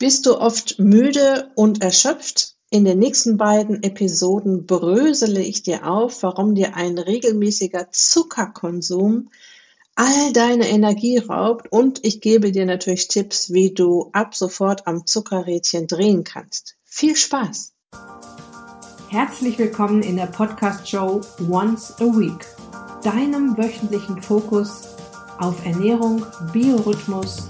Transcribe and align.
Bist 0.00 0.26
du 0.26 0.38
oft 0.38 0.78
müde 0.78 1.50
und 1.56 1.82
erschöpft? 1.82 2.54
In 2.70 2.84
den 2.84 3.00
nächsten 3.00 3.36
beiden 3.36 3.82
Episoden 3.82 4.64
brösele 4.64 5.40
ich 5.40 5.64
dir 5.64 5.88
auf, 5.90 6.22
warum 6.22 6.54
dir 6.54 6.76
ein 6.76 6.98
regelmäßiger 6.98 7.88
Zuckerkonsum 7.90 9.30
all 9.96 10.32
deine 10.32 10.68
Energie 10.68 11.18
raubt 11.18 11.72
und 11.72 12.04
ich 12.04 12.20
gebe 12.20 12.52
dir 12.52 12.64
natürlich 12.64 13.08
Tipps, 13.08 13.52
wie 13.52 13.74
du 13.74 14.10
ab 14.12 14.36
sofort 14.36 14.86
am 14.86 15.04
Zuckerrädchen 15.04 15.88
drehen 15.88 16.22
kannst. 16.22 16.76
Viel 16.84 17.16
Spaß! 17.16 17.72
Herzlich 19.08 19.58
willkommen 19.58 20.04
in 20.04 20.14
der 20.14 20.26
Podcast-Show 20.26 21.22
Once 21.50 21.94
a 21.98 22.04
Week, 22.04 22.46
deinem 23.02 23.58
wöchentlichen 23.58 24.22
Fokus 24.22 24.90
auf 25.40 25.66
Ernährung, 25.66 26.24
Biorhythmus, 26.52 27.48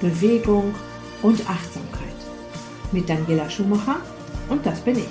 Bewegung 0.00 0.74
und 1.22 1.40
Achtsamkeit 1.50 1.89
mit 2.92 3.08
Daniela 3.08 3.48
Schumacher 3.48 4.00
und 4.48 4.64
das 4.66 4.80
bin 4.80 4.98
ich. 4.98 5.08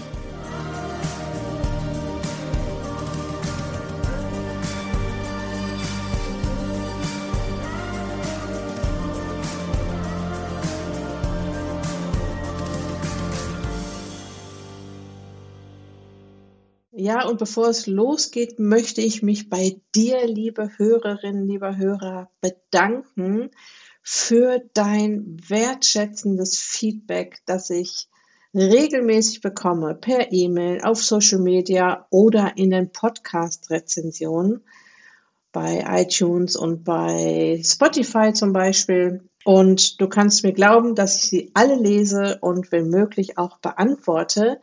Ja, 17.01 17.25
und 17.27 17.39
bevor 17.39 17.69
es 17.69 17.87
losgeht, 17.87 18.59
möchte 18.59 19.01
ich 19.01 19.23
mich 19.23 19.49
bei 19.49 19.81
dir, 19.95 20.27
liebe 20.27 20.69
Hörerinnen, 20.77 21.47
lieber 21.47 21.77
Hörer, 21.77 22.29
bedanken 22.41 23.51
für 24.01 24.61
dein 24.73 25.37
wertschätzendes 25.47 26.57
Feedback, 26.59 27.41
das 27.45 27.69
ich 27.69 28.07
regelmäßig 28.53 29.41
bekomme 29.41 29.95
per 29.95 30.31
E-Mail, 30.31 30.81
auf 30.81 31.03
Social 31.03 31.39
Media 31.39 32.07
oder 32.09 32.53
in 32.57 32.71
den 32.71 32.91
Podcast-Rezensionen 32.91 34.63
bei 35.51 35.83
iTunes 36.01 36.55
und 36.55 36.83
bei 36.83 37.61
Spotify 37.63 38.33
zum 38.33 38.53
Beispiel. 38.53 39.29
Und 39.45 39.99
du 40.01 40.07
kannst 40.07 40.43
mir 40.43 40.53
glauben, 40.53 40.95
dass 40.95 41.17
ich 41.17 41.29
sie 41.29 41.51
alle 41.53 41.75
lese 41.75 42.39
und 42.41 42.71
wenn 42.71 42.89
möglich 42.89 43.37
auch 43.37 43.57
beantworte. 43.59 44.59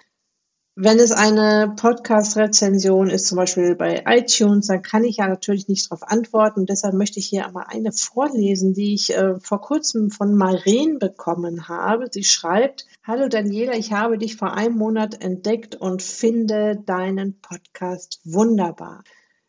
Wenn 0.78 0.98
es 0.98 1.10
eine 1.10 1.72
Podcast-Rezension 1.74 3.08
ist, 3.08 3.28
zum 3.28 3.36
Beispiel 3.36 3.74
bei 3.76 4.04
iTunes, 4.06 4.66
dann 4.66 4.82
kann 4.82 5.04
ich 5.04 5.16
ja 5.16 5.26
natürlich 5.26 5.68
nicht 5.68 5.90
darauf 5.90 6.02
antworten. 6.02 6.66
deshalb 6.66 6.92
möchte 6.92 7.18
ich 7.18 7.24
hier 7.24 7.46
einmal 7.46 7.64
eine 7.68 7.92
vorlesen, 7.92 8.74
die 8.74 8.92
ich 8.92 9.16
äh, 9.16 9.40
vor 9.40 9.62
kurzem 9.62 10.10
von 10.10 10.34
Maren 10.34 10.98
bekommen 10.98 11.68
habe. 11.68 12.08
Sie 12.10 12.24
schreibt, 12.24 12.84
Hallo 13.02 13.26
Daniela, 13.28 13.72
ich 13.72 13.94
habe 13.94 14.18
dich 14.18 14.36
vor 14.36 14.52
einem 14.52 14.76
Monat 14.76 15.24
entdeckt 15.24 15.76
und 15.76 16.02
finde 16.02 16.76
deinen 16.84 17.40
Podcast 17.40 18.20
wunderbar. 18.24 19.02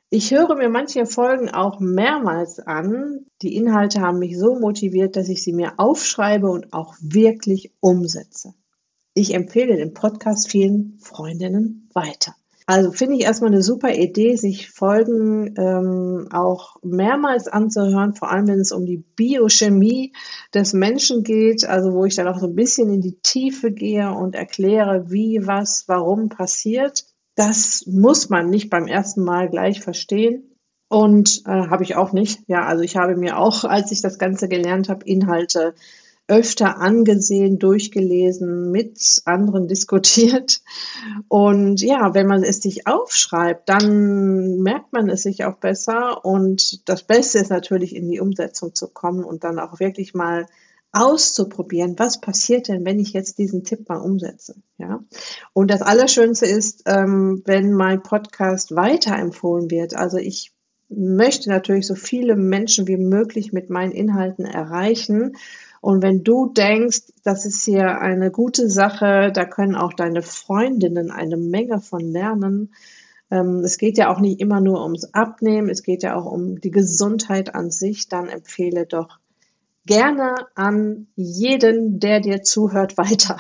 Ich 0.10 0.32
höre 0.32 0.56
mir 0.56 0.70
manche 0.70 1.06
Folgen 1.06 1.50
auch 1.50 1.82
mehrmals 1.82 2.62
an. 2.62 3.26
Die 3.42 3.58
Inhalte 3.58 4.00
haben 4.00 4.20
mich 4.20 4.40
so 4.40 4.58
motiviert, 4.58 5.18
dass 5.18 5.28
ich 5.28 5.44
sie 5.44 5.52
mir 5.52 5.74
aufschreibe 5.76 6.50
und 6.50 6.72
auch 6.72 6.96
wirklich 7.02 7.74
umsetze. 7.82 8.54
Ich 9.18 9.34
empfehle 9.34 9.78
den 9.78 9.96
Podcast 9.96 10.48
vielen 10.48 11.00
Freundinnen 11.00 11.90
weiter. 11.96 12.36
Also 12.68 12.92
finde 12.92 13.16
ich 13.16 13.24
erstmal 13.24 13.50
eine 13.50 13.64
super 13.64 13.92
Idee, 13.92 14.36
sich 14.36 14.70
Folgen 14.70 15.56
ähm, 15.58 16.28
auch 16.32 16.76
mehrmals 16.84 17.48
anzuhören, 17.48 18.14
vor 18.14 18.30
allem 18.30 18.48
wenn 18.48 18.60
es 18.60 18.72
um 18.72 18.86
die 18.86 19.04
Biochemie 19.16 20.14
des 20.54 20.74
Menschen 20.74 21.24
geht, 21.24 21.66
also 21.66 21.94
wo 21.94 22.06
ich 22.06 22.14
dann 22.14 22.28
auch 22.28 22.38
so 22.38 22.46
ein 22.46 22.54
bisschen 22.54 22.94
in 22.94 23.02
die 23.02 23.18
Tiefe 23.24 23.72
gehe 23.72 24.12
und 24.12 24.36
erkläre, 24.36 25.10
wie, 25.10 25.48
was, 25.48 25.86
warum 25.88 26.30
passiert. 26.30 27.06
Das 27.34 27.88
muss 27.88 28.30
man 28.30 28.52
nicht 28.52 28.70
beim 28.70 28.86
ersten 28.86 29.24
Mal 29.24 29.50
gleich 29.50 29.82
verstehen. 29.82 30.44
Und 30.90 31.42
äh, 31.48 31.50
habe 31.50 31.84
ich 31.84 31.96
auch 31.96 32.14
nicht. 32.14 32.42
Ja, 32.48 32.66
also 32.66 32.84
ich 32.84 32.98
habe 32.98 33.16
mir 33.16 33.40
auch, 33.40 33.64
als 33.64 33.92
ich 33.92 34.02
das 34.02 34.20
Ganze 34.20 34.48
gelernt 34.48 34.90
habe, 34.90 35.06
Inhalte 35.06 35.74
öfter 36.28 36.80
angesehen, 36.80 37.58
durchgelesen, 37.58 38.72
mit 38.72 39.22
anderen 39.26 39.68
diskutiert. 39.68 40.62
Und 41.28 41.82
ja, 41.82 42.14
wenn 42.14 42.28
man 42.28 42.44
es 42.44 42.62
sich 42.62 42.86
aufschreibt, 42.86 43.70
dann 43.70 44.60
merkt 44.60 44.92
man 44.94 45.10
es 45.10 45.24
sich 45.24 45.46
auch 45.46 45.56
besser. 45.56 46.26
Und 46.26 46.88
das 46.90 47.04
Beste 47.04 47.40
ist 47.40 47.50
natürlich 47.50 47.96
in 47.96 48.10
die 48.10 48.20
Umsetzung 48.20 48.76
zu 48.76 48.88
kommen 48.88 49.24
und 49.24 49.44
dann 49.44 49.60
auch 49.60 49.80
wirklich 49.80 50.14
mal 50.14 50.46
auszuprobieren, 50.92 51.96
was 51.98 52.22
passiert 52.22 52.68
denn, 52.68 52.86
wenn 52.86 53.00
ich 53.00 53.14
jetzt 53.14 53.38
diesen 53.38 53.64
Tipp 53.64 53.88
mal 53.88 53.98
umsetze. 53.98 54.56
Ja, 54.78 55.04
und 55.54 55.70
das 55.70 55.82
Allerschönste 55.82 56.46
ist, 56.46 56.84
ähm, 56.86 57.42
wenn 57.46 57.74
mein 57.74 58.04
Podcast 58.04 58.76
weiterempfohlen 58.76 59.70
wird. 59.70 59.96
Also 59.96 60.18
ich 60.18 60.54
möchte 60.90 61.50
natürlich 61.50 61.86
so 61.86 61.96
viele 61.96 62.36
Menschen 62.36 62.88
wie 62.88 62.98
möglich 62.98 63.52
mit 63.52 63.70
meinen 63.70 63.92
Inhalten 63.92 64.46
erreichen 64.46 65.36
und 65.82 66.02
wenn 66.02 66.24
du 66.24 66.52
denkst, 66.52 67.02
das 67.24 67.46
ist 67.46 67.64
hier 67.64 68.00
eine 68.00 68.32
gute 68.32 68.70
Sache, 68.70 69.32
da 69.34 69.46
können 69.46 69.76
auch 69.76 69.94
deine 69.94 70.22
Freundinnen 70.22 71.12
eine 71.12 71.38
Menge 71.38 71.80
von 71.80 72.02
lernen. 72.02 72.74
Ähm, 73.30 73.60
es 73.64 73.78
geht 73.78 73.98
ja 73.98 74.12
auch 74.12 74.20
nicht 74.20 74.40
immer 74.40 74.62
nur 74.62 74.84
ums 74.84 75.14
Abnehmen, 75.14 75.70
es 75.70 75.84
geht 75.84 76.04
ja 76.04 76.16
auch 76.16 76.26
um 76.26 76.60
die 76.60 76.72
Gesundheit 76.72 77.54
an 77.56 77.72
sich. 77.72 78.08
Dann 78.08 78.28
empfehle 78.28 78.86
doch 78.86 79.20
gerne 79.86 80.36
an 80.56 81.08
jeden, 81.16 82.00
der 82.00 82.22
dir 82.22 82.42
zuhört, 82.44 82.98
weiter. 82.98 83.38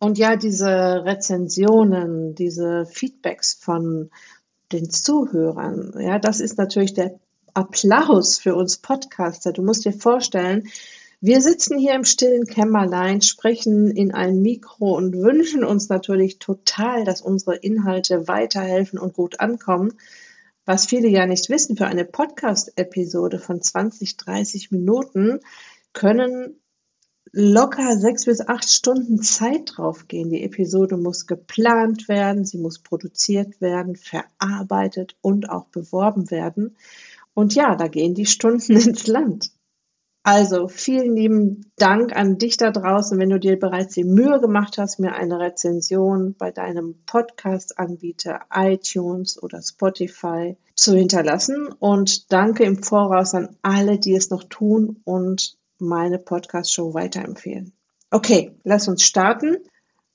Und 0.00 0.18
ja, 0.18 0.36
diese 0.36 1.04
Rezensionen, 1.04 2.34
diese 2.34 2.84
Feedbacks 2.84 3.54
von 3.54 4.10
den 4.72 4.90
Zuhörern, 4.90 5.94
ja, 5.98 6.18
das 6.18 6.40
ist 6.40 6.58
natürlich 6.58 6.94
der 6.94 7.18
Applaus 7.54 8.38
für 8.38 8.56
uns 8.56 8.78
Podcaster. 8.78 9.52
Du 9.52 9.62
musst 9.62 9.84
dir 9.84 9.92
vorstellen, 9.92 10.68
wir 11.26 11.40
sitzen 11.40 11.78
hier 11.78 11.94
im 11.94 12.04
stillen 12.04 12.44
Kämmerlein, 12.44 13.22
sprechen 13.22 13.90
in 13.90 14.12
ein 14.12 14.42
Mikro 14.42 14.94
und 14.94 15.16
wünschen 15.16 15.64
uns 15.64 15.88
natürlich 15.88 16.38
total, 16.38 17.04
dass 17.04 17.22
unsere 17.22 17.56
Inhalte 17.56 18.28
weiterhelfen 18.28 18.98
und 18.98 19.14
gut 19.14 19.40
ankommen. 19.40 19.94
Was 20.66 20.84
viele 20.84 21.08
ja 21.08 21.24
nicht 21.24 21.48
wissen, 21.48 21.78
für 21.78 21.86
eine 21.86 22.04
Podcast-Episode 22.04 23.38
von 23.38 23.62
20, 23.62 24.18
30 24.18 24.70
Minuten 24.70 25.40
können 25.94 26.60
locker 27.32 27.96
sechs 27.96 28.26
bis 28.26 28.46
acht 28.46 28.68
Stunden 28.68 29.22
Zeit 29.22 29.72
draufgehen. 29.76 30.28
Die 30.28 30.42
Episode 30.42 30.98
muss 30.98 31.26
geplant 31.26 32.06
werden, 32.06 32.44
sie 32.44 32.58
muss 32.58 32.80
produziert 32.80 33.62
werden, 33.62 33.96
verarbeitet 33.96 35.16
und 35.22 35.48
auch 35.48 35.68
beworben 35.68 36.30
werden. 36.30 36.76
Und 37.32 37.54
ja, 37.54 37.76
da 37.76 37.88
gehen 37.88 38.14
die 38.14 38.26
Stunden 38.26 38.72
ins 38.76 39.06
Land. 39.06 39.54
Also 40.26 40.68
vielen 40.68 41.14
lieben 41.14 41.70
Dank 41.76 42.16
an 42.16 42.38
dich 42.38 42.56
da 42.56 42.70
draußen, 42.70 43.18
wenn 43.18 43.28
du 43.28 43.38
dir 43.38 43.58
bereits 43.58 43.92
die 43.92 44.04
Mühe 44.04 44.40
gemacht 44.40 44.78
hast, 44.78 44.98
mir 44.98 45.12
eine 45.12 45.38
Rezension 45.38 46.34
bei 46.38 46.50
deinem 46.50 46.94
Podcast-Anbieter 47.04 48.40
iTunes 48.50 49.40
oder 49.42 49.60
Spotify 49.60 50.56
zu 50.74 50.96
hinterlassen. 50.96 51.68
Und 51.78 52.32
danke 52.32 52.64
im 52.64 52.82
Voraus 52.82 53.34
an 53.34 53.54
alle, 53.60 53.98
die 53.98 54.14
es 54.14 54.30
noch 54.30 54.44
tun 54.44 55.02
und 55.04 55.58
meine 55.78 56.18
Podcast-Show 56.18 56.94
weiterempfehlen. 56.94 57.74
Okay, 58.10 58.56
lass 58.64 58.88
uns 58.88 59.02
starten. 59.02 59.58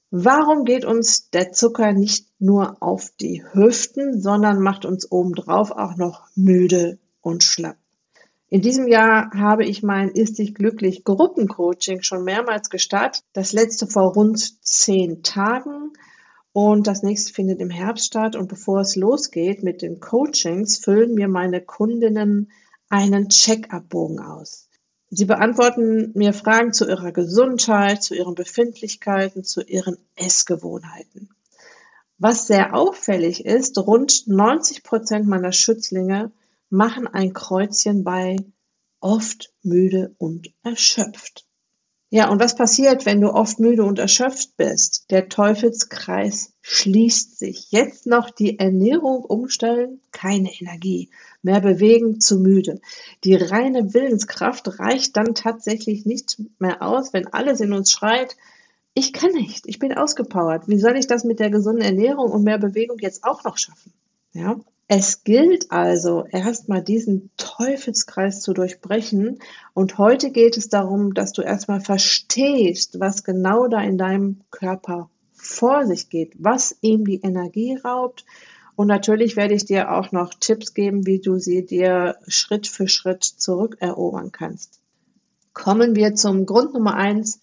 Warum 0.10 0.66
geht 0.66 0.86
uns 0.86 1.30
der 1.30 1.52
Zucker 1.52 1.94
nicht 1.94 2.26
nur 2.40 2.82
auf 2.82 3.12
die 3.22 3.44
Hüften, 3.54 4.20
sondern 4.20 4.60
macht 4.60 4.86
uns 4.86 5.12
obendrauf 5.12 5.70
auch 5.70 5.98
noch 5.98 6.26
müde 6.34 6.98
und 7.22 7.44
schlapp? 7.44 7.78
In 8.52 8.62
diesem 8.62 8.88
Jahr 8.88 9.30
habe 9.36 9.64
ich 9.64 9.84
mein 9.84 10.10
Ist 10.10 10.40
dich 10.40 10.56
glücklich 10.56 11.04
Gruppencoaching 11.04 12.02
schon 12.02 12.24
mehrmals 12.24 12.72
gestartet. 12.72 13.24
Das 13.34 13.54
letzte 13.54 13.86
vor 13.86 14.14
rund 14.14 14.66
zehn 14.66 15.22
Tagen 15.22 15.94
und 16.52 16.88
das 16.88 17.04
nächste 17.04 17.32
findet 17.32 17.62
im 17.62 17.70
Herbst 17.70 18.08
statt. 18.08 18.36
Und 18.36 18.48
bevor 18.48 18.82
es 18.82 18.96
losgeht 18.96 19.62
mit 19.62 19.84
den 19.84 20.00
Coachings, 20.00 20.80
füllen 20.80 21.14
mir 21.14 21.28
meine 21.28 21.62
Kundinnen 21.62 22.52
einen 22.90 23.30
Check-up-Bogen 23.30 24.20
aus. 24.20 24.68
Sie 25.12 25.26
beantworten 25.26 26.12
mir 26.16 26.34
Fragen 26.34 26.74
zu 26.74 26.88
ihrer 26.88 27.12
Gesundheit, 27.12 28.02
zu 28.02 28.16
ihren 28.16 28.34
Befindlichkeiten, 28.34 29.44
zu 29.44 29.62
ihren 29.62 29.98
Essgewohnheiten. 30.16 31.30
Was 32.18 32.48
sehr 32.48 32.74
auffällig 32.74 33.46
ist, 33.46 33.78
rund 33.78 34.28
90 34.28 34.84
Prozent 34.84 35.28
meiner 35.28 35.52
Schützlinge 35.52 36.32
machen 36.70 37.08
ein 37.08 37.34
Kreuzchen 37.34 38.04
bei 38.04 38.38
oft 39.00 39.54
müde 39.64 40.16
und 40.18 40.54
erschöpft. 40.64 41.46
Ja, 42.12 42.32
und 42.32 42.40
was 42.40 42.56
passiert, 42.56 43.06
wenn 43.06 43.22
du 43.22 43.30
oft 43.30 43.60
müde 43.60 43.84
und 43.84 44.00
erschöpft 44.00 44.58
bist? 44.58 45.06
Der 45.12 45.30
Teufelskreis 45.30 46.54
schließt 46.62 47.38
sich. 47.38 47.68
Jetzt 47.70 48.08
noch 48.08 48.32
die 48.32 48.58
Ernährung 48.58 49.24
umstellen, 49.24 50.02
keine 50.12 50.52
Energie. 50.60 51.12
Mehr 51.44 51.62
bewegen, 51.62 52.20
zu 52.20 52.40
müde. 52.40 52.82
Die 53.24 53.36
reine 53.36 53.94
Willenskraft 53.94 54.80
reicht 54.80 55.18
dann 55.18 55.36
tatsächlich 55.36 56.08
nicht 56.08 56.42
mehr 56.58 56.82
aus, 56.82 57.14
wenn 57.14 57.28
alles 57.28 57.60
in 57.60 57.74
uns 57.74 57.92
schreit, 57.92 58.36
ich 58.96 59.14
kann 59.14 59.32
nicht, 59.32 59.68
ich 59.68 59.78
bin 59.78 59.94
ausgepowert. 59.94 60.68
Wie 60.68 60.80
soll 60.80 60.98
ich 60.98 61.06
das 61.06 61.24
mit 61.24 61.40
der 61.40 61.52
gesunden 61.52 61.84
Ernährung 61.84 62.32
und 62.32 62.44
mehr 62.44 62.58
Bewegung 62.58 62.98
jetzt 63.00 63.24
auch 63.24 63.44
noch 63.44 63.58
schaffen? 63.58 63.94
Ja? 64.34 64.60
Es 64.92 65.24
gilt 65.24 65.72
also 65.72 66.26
erstmal 66.32 66.82
diesen 66.82 67.30
Teufelskreis 67.38 68.42
zu 68.42 68.54
durchbrechen. 68.54 69.38
Und 69.76 70.00
heute 70.00 70.32
geht 70.32 70.58
es 70.58 70.68
darum, 70.68 71.14
dass 71.14 71.32
du 71.32 71.44
erstmal 71.44 71.80
verstehst, 71.80 73.00
was 73.00 73.24
genau 73.24 73.68
da 73.68 73.82
in 73.82 74.00
deinem 74.00 74.42
Körper 74.50 75.12
vor 75.32 75.86
sich 75.86 76.10
geht, 76.10 76.34
was 76.40 76.76
ihm 76.82 77.06
die 77.06 77.22
Energie 77.22 77.78
raubt. 77.78 78.26
Und 78.76 78.88
natürlich 78.88 79.36
werde 79.36 79.54
ich 79.54 79.66
dir 79.66 79.92
auch 79.92 80.12
noch 80.12 80.34
Tipps 80.34 80.74
geben, 80.74 81.06
wie 81.06 81.20
du 81.20 81.38
sie 81.38 81.68
dir 81.68 82.18
Schritt 82.28 82.66
für 82.66 82.88
Schritt 82.88 83.24
zurückerobern 83.24 84.32
kannst. 84.32 84.82
Kommen 85.54 85.96
wir 85.96 86.16
zum 86.16 86.48
Grund 86.48 86.74
Nummer 86.74 86.96
eins 86.96 87.42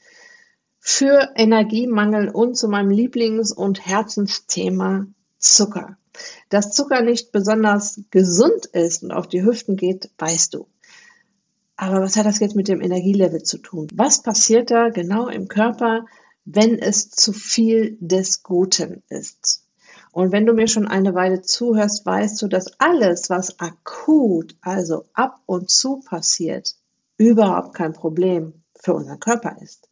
für 0.80 1.30
Energiemangel 1.36 2.28
und 2.28 2.56
zu 2.56 2.66
meinem 2.66 2.90
Lieblings- 2.90 3.52
und 3.52 3.86
Herzensthema 3.86 5.06
Zucker. 5.38 5.96
Dass 6.48 6.72
Zucker 6.72 7.02
nicht 7.02 7.32
besonders 7.32 8.00
gesund 8.10 8.66
ist 8.66 9.02
und 9.02 9.12
auf 9.12 9.28
die 9.28 9.44
Hüften 9.44 9.76
geht, 9.76 10.10
weißt 10.18 10.54
du. 10.54 10.66
Aber 11.76 12.00
was 12.00 12.16
hat 12.16 12.26
das 12.26 12.40
jetzt 12.40 12.56
mit 12.56 12.68
dem 12.68 12.80
Energielevel 12.80 13.42
zu 13.42 13.58
tun? 13.58 13.88
Was 13.92 14.22
passiert 14.22 14.70
da 14.70 14.88
genau 14.88 15.28
im 15.28 15.48
Körper, 15.48 16.06
wenn 16.44 16.78
es 16.78 17.10
zu 17.10 17.32
viel 17.32 17.98
des 18.00 18.42
Guten 18.42 19.02
ist? 19.08 19.62
Und 20.12 20.32
wenn 20.32 20.46
du 20.46 20.54
mir 20.54 20.66
schon 20.66 20.88
eine 20.88 21.14
Weile 21.14 21.42
zuhörst, 21.42 22.06
weißt 22.06 22.40
du, 22.40 22.48
dass 22.48 22.80
alles, 22.80 23.28
was 23.28 23.60
akut, 23.60 24.56
also 24.62 25.04
ab 25.12 25.42
und 25.44 25.68
zu 25.68 26.00
passiert, 26.00 26.74
überhaupt 27.18 27.74
kein 27.74 27.92
Problem 27.92 28.62
für 28.74 28.94
unseren 28.94 29.20
Körper 29.20 29.58
ist. 29.60 29.90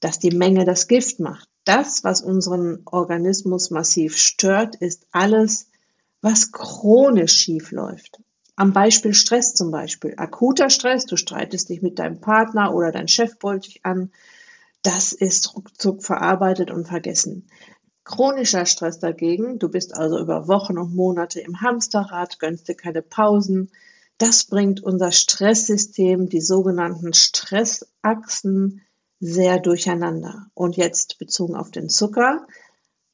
Dass 0.00 0.18
die 0.18 0.36
Menge 0.36 0.66
das 0.66 0.88
Gift 0.88 1.20
macht, 1.20 1.48
das, 1.66 2.04
was 2.04 2.22
unseren 2.22 2.80
Organismus 2.86 3.70
massiv 3.70 4.16
stört, 4.16 4.76
ist 4.76 5.06
alles, 5.10 5.68
was 6.22 6.52
chronisch 6.52 7.34
schief 7.34 7.72
läuft. 7.72 8.20
Am 8.54 8.72
Beispiel 8.72 9.12
Stress 9.12 9.52
zum 9.54 9.70
Beispiel. 9.70 10.14
Akuter 10.16 10.70
Stress, 10.70 11.04
du 11.04 11.16
streitest 11.16 11.68
dich 11.68 11.82
mit 11.82 11.98
deinem 11.98 12.20
Partner 12.20 12.74
oder 12.74 12.92
dein 12.92 13.08
Chef 13.08 13.38
brüllt 13.38 13.66
dich 13.66 13.84
an. 13.84 14.12
Das 14.82 15.12
ist 15.12 15.54
ruckzuck 15.54 16.02
verarbeitet 16.02 16.70
und 16.70 16.86
vergessen. 16.86 17.48
Chronischer 18.04 18.64
Stress 18.64 19.00
dagegen, 19.00 19.58
du 19.58 19.68
bist 19.68 19.96
also 19.96 20.20
über 20.20 20.46
Wochen 20.46 20.78
und 20.78 20.94
Monate 20.94 21.40
im 21.40 21.60
Hamsterrad, 21.60 22.38
gönnst 22.38 22.68
dir 22.68 22.76
keine 22.76 23.02
Pausen. 23.02 23.72
Das 24.18 24.44
bringt 24.44 24.82
unser 24.82 25.10
Stresssystem, 25.10 26.28
die 26.28 26.40
sogenannten 26.40 27.12
Stressachsen, 27.12 28.85
sehr 29.20 29.58
durcheinander. 29.58 30.46
Und 30.54 30.76
jetzt 30.76 31.18
bezogen 31.18 31.56
auf 31.56 31.70
den 31.70 31.88
Zucker. 31.88 32.46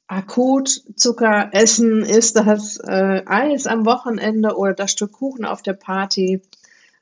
Akut 0.07 0.69
Zucker 0.95 1.49
essen 1.53 2.03
ist 2.03 2.35
das 2.35 2.77
äh, 2.77 3.23
Eis 3.25 3.67
am 3.67 3.85
Wochenende 3.85 4.55
oder 4.57 4.73
das 4.73 4.91
Stück 4.91 5.13
Kuchen 5.13 5.45
auf 5.45 5.61
der 5.61 5.73
Party. 5.73 6.41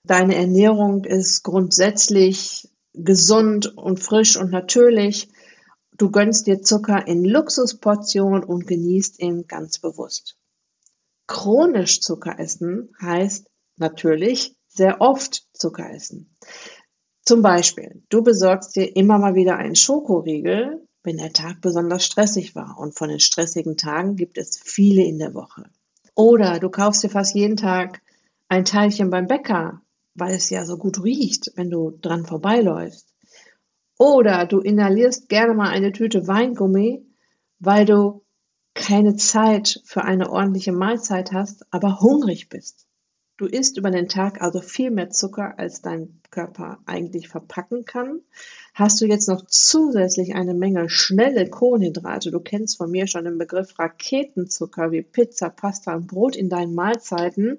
Deine 0.03 0.36
Ernährung 0.36 1.03
ist 1.03 1.44
grundsätzlich 1.44 2.69
gesund 2.94 3.77
und 3.77 4.00
frisch 4.00 4.38
und 4.38 4.51
natürlich. 4.51 5.30
Du 5.98 6.09
gönnst 6.09 6.48
dir 6.48 6.62
Zucker 6.62 7.07
in 7.07 7.25
Luxusportionen 7.25 8.44
und 8.44 8.65
genießt 8.65 9.19
ihn 9.19 9.48
ganz 9.48 9.80
bewusst. 9.80 10.38
Chronisch 11.27 12.01
Zucker 12.01 12.39
essen 12.39 12.95
heißt 13.01 13.50
natürlich 13.77 14.56
sehr 14.68 15.01
oft 15.01 15.45
Zucker 15.53 15.89
essen. 15.92 16.36
Zum 17.31 17.44
Beispiel, 17.44 18.04
du 18.10 18.24
besorgst 18.24 18.75
dir 18.75 18.94
immer 18.94 19.18
mal 19.18 19.36
wieder 19.36 19.56
einen 19.56 19.78
Schokoriegel, 19.78 20.86
wenn 21.01 21.16
der 21.16 21.31
Tag 21.31 21.62
besonders 21.62 22.04
stressig 22.04 22.56
war. 22.56 22.78
Und 22.78 22.98
von 22.98 23.07
den 23.07 23.22
stressigen 23.22 23.78
Tagen 23.78 24.18
gibt 24.18 24.38
es 24.38 24.60
viele 24.62 25.06
in 25.06 25.18
der 25.18 25.33
Woche. 25.33 25.63
Oder 26.13 26.60
du 26.60 26.69
kaufst 26.69 27.06
dir 27.06 27.10
fast 27.10 27.33
jeden 27.33 27.56
Tag 27.56 28.01
ein 28.50 28.66
Teilchen 28.66 29.10
beim 29.10 29.28
Bäcker, 29.28 29.81
weil 30.13 30.36
es 30.36 30.50
ja 30.50 30.66
so 30.66 30.75
gut 30.75 31.06
riecht, 31.06 31.54
wenn 31.56 31.69
du 31.69 31.92
dran 32.01 32.25
vorbeiläufst. 32.25 33.07
Oder 33.98 34.45
du 34.45 34.60
inhalierst 34.60 35.30
gerne 35.30 35.54
mal 35.54 35.69
eine 35.69 35.94
Tüte 35.94 36.27
Weingummi, 36.27 37.06
weil 37.60 37.86
du 37.86 38.25
keine 38.74 39.16
Zeit 39.16 39.80
für 39.86 40.04
eine 40.04 40.30
ordentliche 40.30 40.74
Mahlzeit 40.74 41.31
hast, 41.31 41.66
aber 41.72 42.01
hungrig 42.01 42.50
bist. 42.50 42.88
Du 43.42 43.48
isst 43.48 43.76
über 43.76 43.90
den 43.90 44.08
Tag 44.08 44.40
also 44.40 44.62
viel 44.62 44.92
mehr 44.92 45.10
Zucker, 45.10 45.58
als 45.58 45.82
dein 45.82 46.22
Körper 46.30 46.78
eigentlich 46.86 47.28
verpacken 47.28 47.86
kann. 47.86 48.22
Hast 48.76 49.02
du 49.02 49.08
jetzt 49.08 49.28
noch 49.28 49.48
zusätzlich 49.48 50.36
eine 50.36 50.54
Menge 50.54 50.92
schnelle 50.92 51.50
Kohlenhydrate, 51.50 52.30
du 52.30 52.40
kennst 52.40 52.78
von 52.78 52.92
mir 52.92 53.08
schon 53.08 53.26
den 53.26 53.40
Begriff 53.40 53.80
Raketenzucker 53.80 54.92
wie 54.92 55.02
Pizza, 55.02 55.50
Pasta 55.50 55.96
und 55.96 56.06
Brot 56.06 56.36
in 56.36 56.50
deinen 56.50 56.76
Mahlzeiten, 56.76 57.58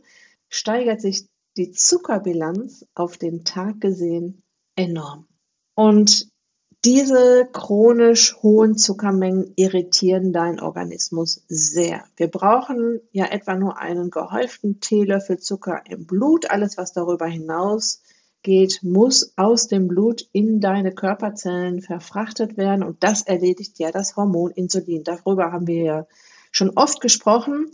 steigert 0.49 1.01
sich 1.01 1.27
die 1.57 1.73
Zuckerbilanz 1.73 2.87
auf 2.95 3.19
den 3.19 3.45
Tag 3.45 3.81
gesehen 3.81 4.41
enorm. 4.77 5.27
Und 5.75 6.29
diese 6.85 7.49
chronisch 7.53 8.37
hohen 8.43 8.77
Zuckermengen 8.77 9.53
irritieren 9.55 10.33
deinen 10.33 10.59
Organismus 10.59 11.45
sehr. 11.47 12.05
Wir 12.17 12.29
brauchen 12.29 13.01
ja 13.13 13.27
etwa 13.27 13.55
nur 13.55 13.79
einen 13.79 14.11
gehäuften 14.11 14.81
Teelöffel 14.81 15.39
Zucker 15.39 15.83
im 15.89 16.07
Blut. 16.07 16.51
Alles, 16.51 16.77
was 16.77 16.93
darüber 16.93 17.27
hinaus 17.27 18.03
geht, 18.43 18.81
muss 18.83 19.33
aus 19.37 19.69
dem 19.69 19.87
Blut 19.87 20.29
in 20.33 20.61
deine 20.61 20.93
Körperzellen 20.93 21.83
verfrachtet 21.83 22.57
werden 22.57 22.83
und 22.83 23.05
das 23.05 23.23
erledigt 23.23 23.79
ja 23.79 23.93
das 23.93 24.17
Hormon 24.17 24.51
Insulin. 24.51 25.05
Darüber 25.05 25.53
haben 25.53 25.69
wir 25.69 25.85
ja 25.85 26.07
schon 26.51 26.71
oft 26.71 27.01
gesprochen 27.01 27.71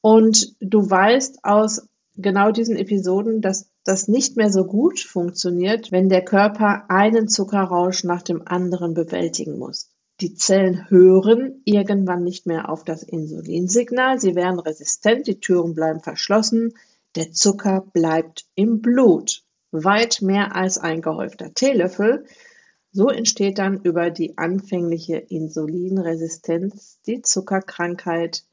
und 0.00 0.54
du 0.60 0.88
weißt 0.88 1.44
aus 1.44 1.88
genau 2.16 2.52
diesen 2.52 2.76
Episoden, 2.76 3.40
dass 3.40 3.68
das 3.84 4.08
nicht 4.08 4.36
mehr 4.36 4.50
so 4.50 4.64
gut 4.64 5.00
funktioniert, 5.00 5.92
wenn 5.92 6.08
der 6.08 6.24
Körper 6.24 6.84
einen 6.88 7.28
Zuckerrausch 7.28 8.04
nach 8.04 8.22
dem 8.22 8.42
anderen 8.46 8.94
bewältigen 8.94 9.58
muss. 9.58 9.90
Die 10.20 10.34
Zellen 10.34 10.88
hören 10.90 11.60
irgendwann 11.64 12.22
nicht 12.22 12.46
mehr 12.46 12.70
auf 12.70 12.84
das 12.84 13.02
Insulinsignal, 13.02 14.20
sie 14.20 14.34
werden 14.34 14.60
resistent, 14.60 15.26
die 15.26 15.40
Türen 15.40 15.74
bleiben 15.74 16.00
verschlossen, 16.00 16.74
der 17.16 17.32
Zucker 17.32 17.84
bleibt 17.92 18.46
im 18.54 18.80
Blut. 18.80 19.42
Weit 19.70 20.22
mehr 20.22 20.54
als 20.54 20.78
ein 20.78 21.02
gehäufter 21.02 21.52
Teelöffel. 21.52 22.26
So 22.92 23.08
entsteht 23.08 23.58
dann 23.58 23.82
über 23.82 24.10
die 24.10 24.38
anfängliche 24.38 25.16
Insulinresistenz 25.16 27.00
die 27.06 27.22
Zuckerkrankheit 27.22 28.44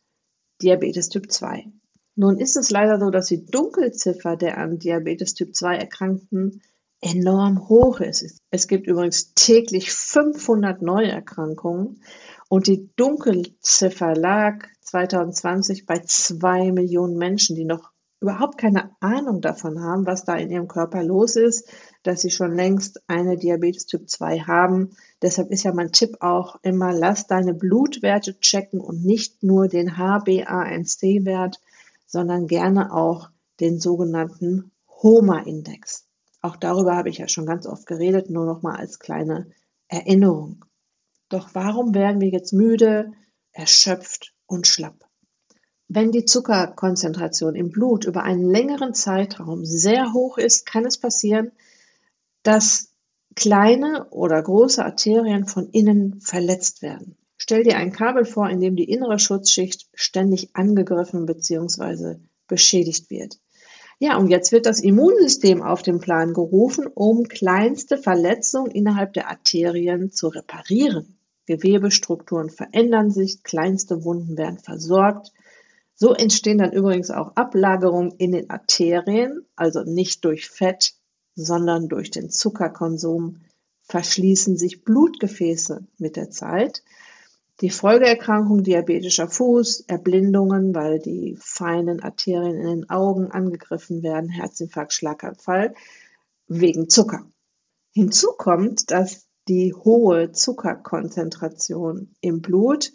Diabetes 0.64 1.10
Typ 1.10 1.32
2. 1.32 1.72
Nun 2.22 2.38
ist 2.38 2.56
es 2.56 2.70
leider 2.70 3.00
so, 3.00 3.10
dass 3.10 3.26
die 3.26 3.48
Dunkelziffer 3.48 4.38
der 4.38 4.60
an 4.60 4.78
Diabetes 4.78 5.34
Typ 5.34 5.56
2 5.56 5.76
Erkrankten 5.78 6.62
enorm 7.02 7.68
hoch 7.68 8.00
ist. 8.00 8.38
Es 8.52 8.68
gibt 8.68 8.86
übrigens 8.86 9.34
täglich 9.34 9.92
500 9.92 10.84
Neuerkrankungen 10.84 12.04
und 12.48 12.68
die 12.68 12.92
Dunkelziffer 12.96 14.14
lag 14.16 14.68
2020 14.82 15.88
bei 15.88 15.98
zwei 16.06 16.72
Millionen 16.72 17.18
Menschen, 17.18 17.56
die 17.56 17.66
noch 17.66 17.90
überhaupt 18.20 18.60
keine 18.60 18.92
Ahnung 19.00 19.42
davon 19.42 19.82
haben, 19.82 20.06
was 20.06 20.24
da 20.24 20.36
in 20.36 20.52
ihrem 20.52 20.68
Körper 20.68 21.02
los 21.02 21.36
ist, 21.36 21.68
dass 22.04 22.22
sie 22.22 22.30
schon 22.30 22.54
längst 22.54 23.02
eine 23.08 23.36
Diabetes 23.36 23.88
Typ 23.88 24.08
2 24.08 24.42
haben. 24.42 24.92
Deshalb 25.24 25.50
ist 25.50 25.64
ja 25.64 25.74
mein 25.74 25.92
Tipp 25.92 26.18
auch 26.20 26.58
immer, 26.62 26.94
lass 26.94 27.26
deine 27.26 27.56
Blutwerte 27.56 28.40
checken 28.40 28.80
und 28.80 29.04
nicht 29.04 29.42
nur 29.42 29.68
den 29.68 29.94
HbA1c-Wert, 29.94 31.60
sondern 32.12 32.48
gerne 32.48 32.94
auch 32.94 33.30
den 33.62 33.80
sogenannten 33.80 34.72
HOMA-Index. 35.02 36.08
Auch 36.42 36.58
darüber 36.58 36.96
habe 36.96 37.10
ich 37.10 37.20
ja 37.20 37.28
schon 37.28 37.46
ganz 37.46 37.66
oft 37.66 37.86
geredet, 37.86 38.30
nur 38.30 38.46
noch 38.46 38.62
mal 38.62 38.76
als 38.76 39.00
kleine 39.00 39.48
Erinnerung. 39.88 40.66
Doch 41.30 41.52
warum 41.54 41.96
werden 41.96 42.20
wir 42.20 42.30
jetzt 42.30 42.52
müde, 42.52 43.14
erschöpft 43.54 44.34
und 44.46 44.68
schlapp? 44.68 45.08
Wenn 45.88 46.12
die 46.12 46.26
Zuckerkonzentration 46.26 47.56
im 47.56 47.70
Blut 47.70 48.06
über 48.06 48.24
einen 48.24 48.50
längeren 48.50 48.94
Zeitraum 48.94 49.66
sehr 49.66 50.14
hoch 50.14 50.38
ist, 50.38 50.66
kann 50.66 50.86
es 50.86 50.98
passieren, 50.98 51.52
dass 52.44 52.92
kleine 53.36 54.10
oder 54.10 54.42
große 54.42 54.84
Arterien 54.84 55.46
von 55.46 55.70
innen 55.70 56.20
verletzt 56.20 56.82
werden. 56.82 57.18
Stell 57.44 57.64
dir 57.64 57.76
ein 57.78 57.92
Kabel 57.92 58.24
vor, 58.24 58.48
in 58.52 58.60
dem 58.60 58.76
die 58.76 58.84
innere 58.84 59.18
Schutzschicht 59.18 59.88
ständig 59.96 60.56
angegriffen 60.56 61.26
bzw. 61.26 62.18
beschädigt 62.48 63.10
wird. 63.10 63.40
Ja, 63.98 64.18
und 64.18 64.28
jetzt 64.28 64.52
wird 64.52 64.68
das 64.68 64.80
Immunsystem 64.80 65.64
auf 65.64 65.82
den 65.82 66.00
Plan 66.00 66.36
gerufen, 66.36 66.86
um 66.86 67.28
kleinste 67.28 67.98
Verletzungen 67.98 68.70
innerhalb 68.70 69.14
der 69.14 69.28
Arterien 69.28 70.12
zu 70.12 70.28
reparieren. 70.28 71.18
Gewebestrukturen 71.48 72.52
verändern 72.52 73.10
sich, 73.10 73.42
kleinste 73.42 74.04
Wunden 74.04 74.38
werden 74.38 74.60
versorgt. 74.60 75.32
So 75.96 76.14
entstehen 76.14 76.60
dann 76.60 76.74
übrigens 76.74 77.10
auch 77.10 77.36
Ablagerungen 77.36 78.12
in 78.20 78.34
den 78.34 78.52
Arterien, 78.52 79.48
also 79.56 79.82
nicht 79.82 80.26
durch 80.26 80.48
Fett, 80.48 80.94
sondern 81.34 81.90
durch 81.90 82.12
den 82.12 82.30
Zuckerkonsum 82.30 83.42
verschließen 83.82 84.58
sich 84.58 84.84
Blutgefäße 84.84 85.88
mit 85.98 86.18
der 86.18 86.30
Zeit 86.30 86.84
die 87.62 87.70
Folgeerkrankung 87.70 88.64
diabetischer 88.64 89.28
Fuß, 89.28 89.82
Erblindungen, 89.88 90.74
weil 90.74 91.00
die 91.00 91.38
feinen 91.40 92.02
Arterien 92.02 92.56
in 92.56 92.66
den 92.66 92.90
Augen 92.90 93.30
angegriffen 93.30 94.02
werden, 94.02 94.30
Herzinfarkt, 94.30 94.94
Schlaganfall 94.94 95.76
wegen 96.48 96.90
Zucker. 96.90 97.28
Hinzu 97.94 98.30
kommt, 98.38 98.90
dass 98.90 99.28
die 99.48 99.74
hohe 99.74 100.32
Zuckerkonzentration 100.32 102.16
im 102.22 102.42
Blut 102.42 102.92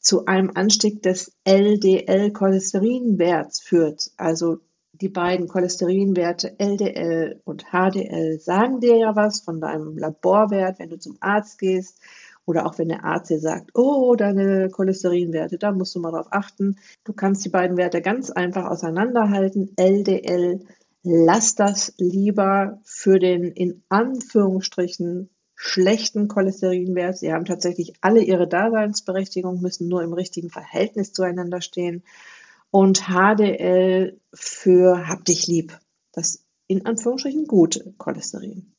zu 0.00 0.26
einem 0.26 0.50
Anstieg 0.54 1.02
des 1.02 1.32
LDL-Cholesterinwerts 1.44 3.60
führt. 3.60 4.10
Also 4.16 4.58
die 4.92 5.08
beiden 5.08 5.48
Cholesterinwerte 5.48 6.58
LDL 6.58 7.40
und 7.44 7.66
HDL 7.70 8.40
sagen 8.40 8.80
dir 8.80 8.96
ja 8.96 9.14
was 9.14 9.42
von 9.42 9.60
deinem 9.60 9.96
Laborwert, 9.96 10.80
wenn 10.80 10.90
du 10.90 10.98
zum 10.98 11.16
Arzt 11.20 11.58
gehst 11.58 12.00
oder 12.48 12.64
auch 12.64 12.78
wenn 12.78 12.88
der 12.88 13.04
Arzt 13.04 13.28
dir 13.28 13.40
sagt, 13.40 13.72
oh, 13.74 14.14
deine 14.16 14.70
Cholesterinwerte, 14.70 15.58
da 15.58 15.70
musst 15.70 15.94
du 15.94 16.00
mal 16.00 16.12
drauf 16.12 16.28
achten. 16.30 16.78
Du 17.04 17.12
kannst 17.12 17.44
die 17.44 17.50
beiden 17.50 17.76
Werte 17.76 18.00
ganz 18.00 18.30
einfach 18.30 18.64
auseinanderhalten. 18.64 19.74
LDL, 19.76 20.64
lass 21.02 21.56
das 21.56 21.92
lieber 21.98 22.80
für 22.84 23.18
den 23.18 23.44
in 23.44 23.82
Anführungsstrichen 23.90 25.28
schlechten 25.56 26.28
Cholesterinwert. 26.28 27.18
Sie 27.18 27.34
haben 27.34 27.44
tatsächlich 27.44 27.92
alle 28.00 28.22
ihre 28.22 28.48
Daseinsberechtigung, 28.48 29.60
müssen 29.60 29.86
nur 29.86 30.02
im 30.02 30.14
richtigen 30.14 30.48
Verhältnis 30.48 31.12
zueinander 31.12 31.60
stehen. 31.60 32.02
Und 32.70 33.08
HDL 33.08 34.18
für 34.32 35.06
hab 35.06 35.26
dich 35.26 35.46
lieb. 35.46 35.78
Das 36.12 36.46
in 36.66 36.86
Anführungsstrichen 36.86 37.46
gute 37.46 37.92
Cholesterin. 37.98 38.72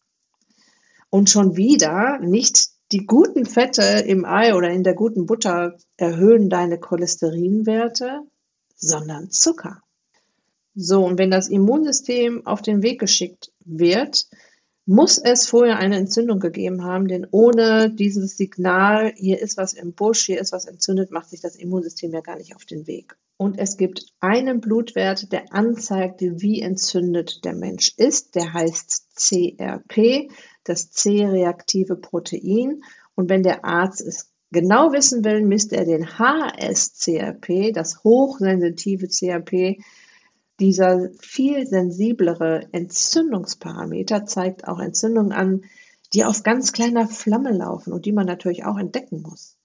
Und 1.11 1.29
schon 1.29 1.55
wieder 1.55 2.17
nicht 2.19 2.78
die 2.91 3.05
guten 3.05 3.45
Fette 3.45 4.03
im 4.07 4.25
Ei 4.25 4.55
oder 4.55 4.69
in 4.69 4.83
der 4.83 4.95
guten 4.95 5.25
Butter 5.25 5.77
erhöhen 5.97 6.49
deine 6.49 6.79
Cholesterinwerte, 6.79 8.21
sondern 8.75 9.29
Zucker. 9.29 9.81
So, 10.75 11.05
und 11.05 11.17
wenn 11.17 11.31
das 11.31 11.49
Immunsystem 11.49 12.45
auf 12.45 12.61
den 12.61 12.81
Weg 12.81 12.99
geschickt 12.99 13.51
wird, 13.65 14.27
muss 14.85 15.19
es 15.19 15.47
vorher 15.47 15.77
eine 15.77 15.97
Entzündung 15.97 16.39
gegeben 16.39 16.83
haben, 16.83 17.07
denn 17.07 17.27
ohne 17.29 17.91
dieses 17.91 18.37
Signal, 18.37 19.13
hier 19.15 19.39
ist 19.39 19.55
was 19.57 19.73
im 19.73 19.93
Busch, 19.93 20.25
hier 20.25 20.39
ist 20.39 20.51
was 20.51 20.65
entzündet, 20.65 21.11
macht 21.11 21.29
sich 21.29 21.41
das 21.41 21.55
Immunsystem 21.55 22.11
ja 22.11 22.21
gar 22.21 22.37
nicht 22.37 22.55
auf 22.55 22.65
den 22.65 22.87
Weg. 22.87 23.15
Und 23.37 23.59
es 23.59 23.77
gibt 23.77 24.07
einen 24.19 24.61
Blutwert, 24.61 25.31
der 25.31 25.53
anzeigt, 25.53 26.21
wie 26.21 26.61
entzündet 26.61 27.45
der 27.45 27.53
Mensch 27.53 27.93
ist. 27.97 28.33
Der 28.33 28.51
heißt 28.51 29.15
CRP 29.15 30.31
das 30.69 30.91
C-reaktive 30.91 31.95
Protein. 31.95 32.83
Und 33.15 33.29
wenn 33.29 33.43
der 33.43 33.65
Arzt 33.65 34.01
es 34.01 34.31
genau 34.51 34.91
wissen 34.93 35.23
will, 35.23 35.43
misst 35.43 35.73
er 35.73 35.85
den 35.85 36.17
HSCRP, 36.17 37.73
das 37.73 38.03
hochsensitive 38.03 39.07
CRP. 39.07 39.81
Dieser 40.59 41.09
viel 41.19 41.65
sensiblere 41.67 42.67
Entzündungsparameter 42.71 44.25
zeigt 44.25 44.67
auch 44.67 44.79
Entzündungen 44.79 45.31
an, 45.31 45.63
die 46.13 46.25
auf 46.25 46.43
ganz 46.43 46.73
kleiner 46.73 47.07
Flamme 47.07 47.51
laufen 47.51 47.93
und 47.93 48.05
die 48.05 48.11
man 48.11 48.25
natürlich 48.25 48.65
auch 48.65 48.77
entdecken 48.77 49.21
muss. 49.21 49.57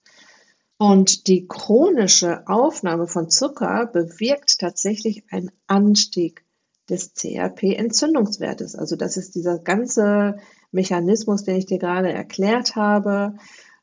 Und 0.77 1.27
die 1.27 1.47
chronische 1.47 2.47
Aufnahme 2.47 3.07
von 3.07 3.29
Zucker 3.29 3.87
bewirkt 3.87 4.59
tatsächlich 4.59 5.23
einen 5.31 5.51
Anstieg 5.67 6.43
des 6.89 7.13
CRP-Entzündungswertes. 7.13 8.75
Also 8.75 8.95
das 8.95 9.17
ist 9.17 9.35
dieser 9.35 9.57
ganze 9.57 10.37
Mechanismus, 10.75 11.43
den 11.43 11.55
ich 11.55 11.65
dir 11.65 11.79
gerade 11.79 12.11
erklärt 12.11 12.75
habe, 12.75 13.35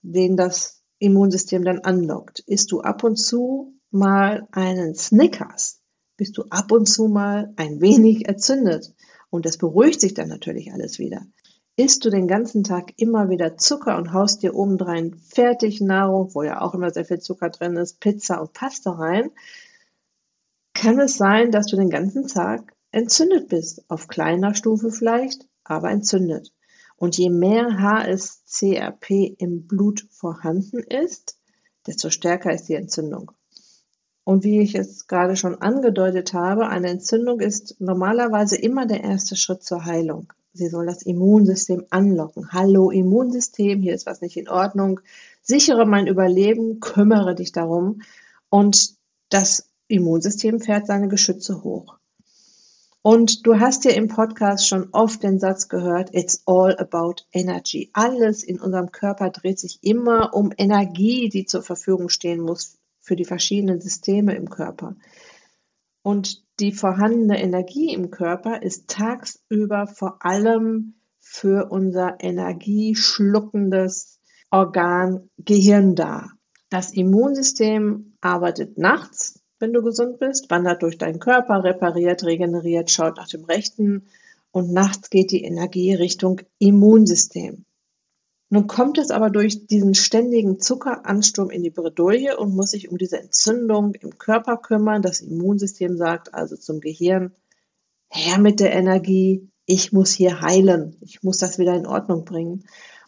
den 0.03 0.37
das 0.37 0.83
Immunsystem 0.99 1.65
dann 1.65 1.81
anlockt. 1.81 2.41
Isst 2.41 2.71
du 2.71 2.81
ab 2.81 3.03
und 3.03 3.17
zu 3.17 3.75
mal 3.91 4.47
einen 4.53 4.95
Snickers, 4.95 5.81
bist 6.17 6.39
du 6.39 6.45
ab 6.51 6.71
und 6.71 6.87
zu 6.87 7.09
mal 7.09 7.53
ein 7.57 7.81
wenig 7.81 8.29
erzündet. 8.29 8.95
Und 9.31 9.47
das 9.47 9.57
beruhigt 9.57 10.01
sich 10.01 10.15
dann 10.15 10.29
natürlich 10.29 10.73
alles 10.73 10.99
wieder. 10.99 11.27
Isst 11.77 12.05
du 12.05 12.11
den 12.11 12.29
ganzen 12.29 12.65
Tag 12.65 12.93
immer 12.99 13.31
wieder 13.31 13.57
Zucker 13.57 13.97
und 13.97 14.13
haust 14.13 14.43
dir 14.43 14.55
obendrein 14.55 15.15
Fertignahrung, 15.15 16.35
wo 16.35 16.43
ja 16.43 16.61
auch 16.61 16.75
immer 16.75 16.91
sehr 16.91 17.07
viel 17.07 17.19
Zucker 17.19 17.49
drin 17.49 17.77
ist, 17.77 17.99
Pizza 17.99 18.41
und 18.41 18.53
Pasta 18.53 18.93
rein, 18.93 19.31
kann 20.75 20.99
es 21.01 21.17
sein, 21.17 21.51
dass 21.51 21.67
du 21.67 21.77
den 21.77 21.89
ganzen 21.89 22.27
Tag 22.27 22.75
entzündet 22.91 23.49
bist. 23.49 23.85
Auf 23.89 24.07
kleiner 24.09 24.55
Stufe 24.55 24.91
vielleicht, 24.91 25.49
aber 25.65 25.91
entzündet. 25.91 26.53
Und 27.03 27.19
je 27.19 27.31
mehr 27.31 27.81
HSCRP 27.81 29.35
im 29.39 29.67
Blut 29.67 30.07
vorhanden 30.13 30.79
ist, 30.79 31.37
desto 31.85 32.11
stärker 32.11 32.53
ist 32.53 32.69
die 32.69 32.77
Entzündung. 32.77 33.33
Und 34.23 34.45
wie 34.45 34.61
ich 34.61 34.77
es 34.77 35.09
gerade 35.09 35.35
schon 35.35 35.61
angedeutet 35.61 36.33
habe, 36.33 36.69
eine 36.69 36.91
Entzündung 36.91 37.41
ist 37.41 37.75
normalerweise 37.81 38.55
immer 38.55 38.87
der 38.87 39.03
erste 39.03 39.35
Schritt 39.35 39.65
zur 39.65 39.85
Heilung. 39.85 40.33
Sie 40.53 40.69
soll 40.69 40.87
das 40.87 41.03
Immunsystem 41.03 41.87
anlocken. 41.91 42.53
Hallo 42.53 42.93
Immunsystem, 42.93 43.83
hier 43.83 43.95
ist 43.95 44.07
was 44.07 44.21
nicht 44.21 44.37
in 44.37 44.49
Ordnung. 44.49 45.01
Sichere 45.43 45.87
mein 45.87 46.07
Überleben, 46.07 46.79
kümmere 46.79 47.35
dich 47.35 47.51
darum. 47.51 48.03
Und 48.49 48.95
das 49.29 49.69
Immunsystem 49.89 50.61
fährt 50.61 50.87
seine 50.87 51.09
Geschütze 51.09 51.65
hoch. 51.65 51.99
Und 53.03 53.49
du 53.49 53.59
hast 53.59 53.85
ja 53.85 53.91
im 53.91 54.07
Podcast 54.07 54.69
schon 54.69 54.91
oft 54.93 55.25
den 55.25 55.41
Satz 55.41 55.69
gehört, 55.69 56.15
it's 56.15 56.45
all 56.47 56.77
about 56.79 57.25
energy. 57.33 57.91
Alles 57.93 58.45
in 58.45 58.61
unserem 58.61 58.93
Körper 58.93 59.31
dreht 59.31 59.59
sich 59.59 59.81
immer 59.83 60.33
um 60.35 60.53
Energie, 60.57 61.29
die 61.29 61.45
zur 61.45 61.63
Verfügung 61.63 62.09
stehen 62.09 62.41
muss 62.41 62.79
für 63.01 63.17
die 63.17 63.25
verschiedenen 63.25 63.81
Systeme 63.81 64.37
im 64.37 64.49
Körper. 64.49 64.95
Und 66.03 66.45
die 66.61 66.71
vorhandene 66.71 67.43
Energie 67.43 67.93
im 67.93 68.13
Körper 68.13 68.63
ist 68.63 68.89
tagsüber 68.89 69.89
vor 69.89 70.25
allem 70.25 70.95
für 71.19 71.71
unser 71.71 72.19
energieschluckendes 72.21 74.21
Organ 74.53 75.29
Gehirn 75.39 75.97
da. 75.97 76.29
Das 76.71 76.93
Immunsystem 76.93 78.17
arbeitet 78.21 78.79
nachts 78.79 79.42
wenn 79.63 79.73
du 79.73 79.81
gesund 79.81 80.19
bist, 80.19 80.51
wandert 80.51 80.83
durch 80.83 80.99
deinen 80.99 81.21
Körper, 81.21 81.63
repariert, 81.63 82.25
regeneriert, 82.25 82.91
schaut 82.91 83.17
nach 83.17 83.29
dem 83.29 83.45
Rechten 83.45 84.09
und 84.51 84.73
nachts 84.73 85.09
geht 85.09 85.31
die 85.31 85.45
Energie 85.45 85.95
Richtung 85.95 86.41
Immunsystem. 86.59 87.65
Nun 88.51 88.67
kommt 88.67 88.99
es 88.99 89.13
aber 89.13 89.31
durch 89.31 89.69
diesen 89.69 89.95
ständigen 89.95 90.59
Zuckeransturm 90.59 91.49
in 91.51 91.63
die 91.63 91.71
Bredouille 91.71 92.37
und 92.37 92.57
muss 92.57 92.73
sich 92.73 92.91
um 92.91 92.99
diese 92.99 93.21
Entzündung 93.21 93.95
im 93.95 94.19
Körper 94.19 94.57
kümmern. 94.57 95.01
Das 95.01 95.21
Immunsystem 95.21 95.97
sagt 95.97 96.35
also 96.35 96.57
zum 96.57 96.81
Gehirn, 96.81 97.31
her 98.11 98.39
mit 98.39 98.59
der 98.59 98.73
Energie, 98.73 99.49
ich 99.65 99.93
muss 99.93 100.11
hier 100.11 100.41
heilen, 100.41 100.97
ich 101.03 101.23
muss 101.23 101.39
das 101.39 101.61
wieder 101.61 101.77
in 101.77 101.87
Ordnung 101.87 102.25
bringen. 102.25 102.65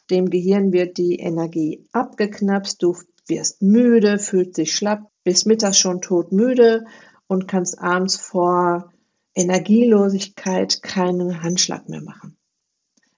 Dem 0.09 0.31
Gehirn 0.31 0.73
wird 0.73 0.99
die 0.99 1.17
Energie 1.17 1.85
abgeknapst, 1.91 2.81
du 2.81 2.97
wirst 3.27 3.63
müde, 3.63 4.19
fühlst 4.19 4.59
dich 4.59 4.75
schlapp, 4.75 5.11
bist 5.25 5.47
mittags 5.47 5.79
schon 5.79 6.01
todmüde 6.01 6.85
und 7.27 7.49
kannst 7.49 7.79
abends 7.79 8.17
vor 8.17 8.93
Energielosigkeit 9.35 10.83
keinen 10.83 11.43
Handschlag 11.43 11.89
mehr 11.89 12.03
machen. 12.03 12.37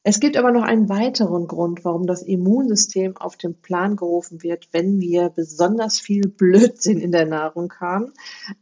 Es 0.08 0.20
gibt 0.20 0.36
aber 0.36 0.52
noch 0.52 0.62
einen 0.62 0.88
weiteren 0.88 1.48
Grund, 1.48 1.84
warum 1.84 2.06
das 2.06 2.22
Immunsystem 2.22 3.16
auf 3.16 3.36
den 3.36 3.60
Plan 3.60 3.96
gerufen 3.96 4.44
wird, 4.44 4.68
wenn 4.70 5.00
wir 5.00 5.30
besonders 5.30 5.98
viel 5.98 6.28
Blödsinn 6.28 7.00
in 7.00 7.10
der 7.10 7.26
Nahrung 7.26 7.72
haben. 7.80 8.12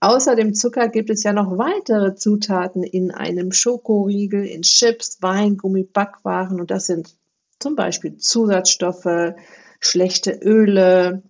Außer 0.01 0.37
dem 0.37 0.55
Zucker 0.55 0.89
gibt 0.89 1.11
es 1.11 1.23
ja 1.23 1.35
noch 1.35 1.59
weitere 1.59 2.15
Zutaten 2.15 2.83
in 2.83 3.11
einem 3.11 3.53
Schokoriegel, 3.53 4.47
in 4.47 4.63
Chips, 4.63 5.19
Wein, 5.21 5.59
Gummi, 5.59 5.85
Backwaren 5.85 6.63
und 6.63 6.71
das 6.71 6.87
sind 6.87 7.15
zum 7.59 7.77
Beispiel 7.77 8.17
Zusatzstoffe, 8.17 9.35
schlechte 9.81 10.31
Öle, 10.43 11.25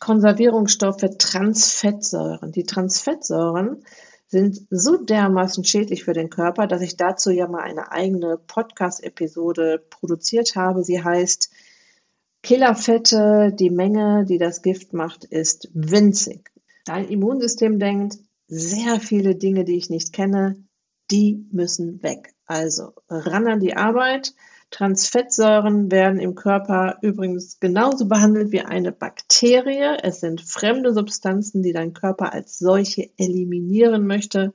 Konservierungsstoffe 0.00 1.04
Transfettsäuren. 1.18 2.52
Die 2.52 2.64
Transfettsäuren 2.64 3.84
sind 4.26 4.66
so 4.70 4.96
dermaßen 4.96 5.64
schädlich 5.64 6.04
für 6.04 6.12
den 6.12 6.30
Körper, 6.30 6.66
dass 6.66 6.82
ich 6.82 6.96
dazu 6.96 7.30
ja 7.30 7.46
mal 7.46 7.62
eine 7.62 7.92
eigene 7.92 8.36
Podcast-Episode 8.36 9.84
produziert 9.90 10.56
habe. 10.56 10.82
Sie 10.82 11.02
heißt 11.02 11.50
Killerfette, 12.42 13.54
die 13.58 13.70
Menge, 13.70 14.24
die 14.26 14.38
das 14.38 14.62
Gift 14.62 14.92
macht, 14.92 15.24
ist 15.24 15.70
winzig. 15.72 16.50
Dein 16.84 17.08
Immunsystem 17.08 17.78
denkt, 17.78 18.18
sehr 18.48 19.00
viele 19.00 19.36
Dinge, 19.36 19.64
die 19.64 19.76
ich 19.76 19.88
nicht 19.88 20.12
kenne, 20.12 20.56
die 21.10 21.46
müssen 21.50 22.02
weg. 22.02 22.34
Also 22.46 22.92
ran 23.08 23.46
an 23.46 23.60
die 23.60 23.76
Arbeit. 23.76 24.34
Transfettsäuren 24.70 25.90
werden 25.90 26.18
im 26.18 26.34
Körper 26.34 26.98
übrigens 27.02 27.60
genauso 27.60 28.06
behandelt 28.06 28.50
wie 28.52 28.62
eine 28.62 28.92
Bakterie. 28.92 29.98
Es 30.02 30.20
sind 30.20 30.40
fremde 30.40 30.92
Substanzen, 30.92 31.62
die 31.62 31.72
dein 31.72 31.92
Körper 31.92 32.32
als 32.32 32.58
solche 32.58 33.10
eliminieren 33.16 34.06
möchte. 34.06 34.52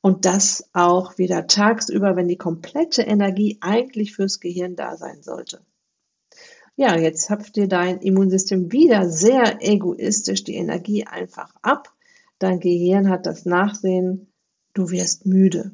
Und 0.00 0.24
das 0.24 0.68
auch 0.72 1.18
wieder 1.18 1.46
tagsüber, 1.46 2.16
wenn 2.16 2.28
die 2.28 2.38
komplette 2.38 3.02
Energie 3.02 3.58
eigentlich 3.60 4.14
fürs 4.14 4.40
Gehirn 4.40 4.76
da 4.76 4.96
sein 4.96 5.22
sollte. 5.22 5.60
Ja, 6.76 6.96
jetzt 6.96 7.30
habt 7.30 7.56
ihr 7.56 7.68
dein 7.68 8.00
Immunsystem 8.00 8.70
wieder 8.70 9.08
sehr 9.08 9.58
egoistisch 9.60 10.44
die 10.44 10.54
Energie 10.56 11.06
einfach 11.06 11.54
ab. 11.62 11.92
Dein 12.38 12.60
Gehirn 12.60 13.08
hat 13.08 13.24
das 13.24 13.46
Nachsehen, 13.46 14.30
du 14.74 14.90
wirst 14.90 15.24
müde. 15.24 15.72